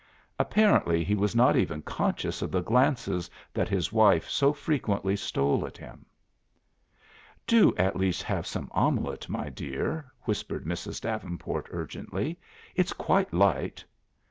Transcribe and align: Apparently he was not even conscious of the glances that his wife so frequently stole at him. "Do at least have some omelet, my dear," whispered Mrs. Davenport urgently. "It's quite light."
Apparently 0.39 1.03
he 1.03 1.13
was 1.13 1.35
not 1.35 1.55
even 1.55 1.83
conscious 1.83 2.41
of 2.41 2.49
the 2.49 2.63
glances 2.63 3.29
that 3.53 3.69
his 3.69 3.93
wife 3.93 4.27
so 4.27 4.51
frequently 4.51 5.15
stole 5.15 5.63
at 5.63 5.77
him. 5.77 6.07
"Do 7.45 7.71
at 7.77 7.95
least 7.95 8.23
have 8.23 8.47
some 8.47 8.71
omelet, 8.73 9.29
my 9.29 9.49
dear," 9.49 10.11
whispered 10.23 10.65
Mrs. 10.65 11.01
Davenport 11.01 11.67
urgently. 11.69 12.39
"It's 12.73 12.93
quite 12.93 13.31
light." 13.31 13.85